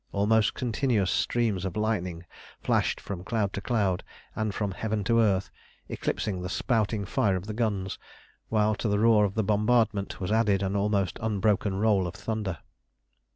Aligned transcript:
Almost 0.11 0.55
continuous 0.55 1.11
streams 1.11 1.63
of 1.63 1.77
lightning 1.77 2.25
flashed 2.59 2.99
from 2.99 3.23
cloud 3.23 3.53
to 3.53 3.61
cloud, 3.61 4.03
and 4.35 4.51
from 4.51 4.71
heaven 4.71 5.03
to 5.03 5.19
earth, 5.19 5.51
eclipsing 5.89 6.41
the 6.41 6.49
spouting 6.49 7.05
fire 7.05 7.35
of 7.35 7.45
the 7.45 7.53
guns, 7.53 7.99
while 8.49 8.73
to 8.73 8.87
the 8.89 8.97
roar 8.97 9.25
of 9.25 9.35
the 9.35 9.43
bombardment 9.43 10.19
was 10.19 10.31
added 10.31 10.63
an 10.63 10.75
almost 10.75 11.19
unbroken 11.21 11.75
roll 11.75 12.07
of 12.07 12.15
thunder. 12.15 12.57